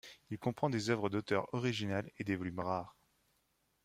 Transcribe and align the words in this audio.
Il 0.31 0.39
comprend 0.39 0.71
des 0.71 0.89
œuvres 0.89 1.11
d'auteur 1.11 1.53
originales 1.53 2.09
et 2.17 2.23
des 2.23 2.35
volumes 2.35 2.61
rares. 2.61 2.97